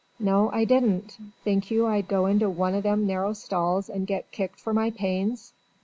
[0.17, 1.19] "No, I didn't.
[1.43, 4.89] Think you I'd go into one o' them narrow stalls and get kicked for my
[4.89, 5.53] pains."